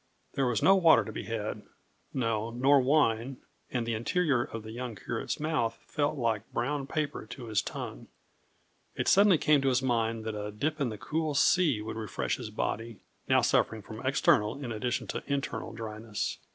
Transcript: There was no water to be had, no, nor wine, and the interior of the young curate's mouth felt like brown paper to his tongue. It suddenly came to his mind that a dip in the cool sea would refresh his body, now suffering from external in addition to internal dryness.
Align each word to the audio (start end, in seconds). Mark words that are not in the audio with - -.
There 0.33 0.47
was 0.47 0.63
no 0.63 0.73
water 0.75 1.05
to 1.05 1.11
be 1.11 1.25
had, 1.25 1.61
no, 2.11 2.49
nor 2.49 2.79
wine, 2.81 3.37
and 3.69 3.85
the 3.85 3.93
interior 3.93 4.41
of 4.43 4.63
the 4.63 4.71
young 4.71 4.95
curate's 4.95 5.39
mouth 5.39 5.75
felt 5.85 6.17
like 6.17 6.51
brown 6.51 6.87
paper 6.87 7.27
to 7.27 7.45
his 7.45 7.61
tongue. 7.61 8.07
It 8.95 9.07
suddenly 9.07 9.37
came 9.37 9.61
to 9.61 9.69
his 9.69 9.83
mind 9.83 10.23
that 10.25 10.33
a 10.33 10.49
dip 10.51 10.81
in 10.81 10.89
the 10.89 10.97
cool 10.97 11.35
sea 11.35 11.83
would 11.83 11.97
refresh 11.97 12.37
his 12.37 12.49
body, 12.49 12.97
now 13.29 13.41
suffering 13.41 13.83
from 13.83 14.03
external 14.03 14.57
in 14.57 14.71
addition 14.71 15.05
to 15.05 15.23
internal 15.31 15.71
dryness. 15.71 16.39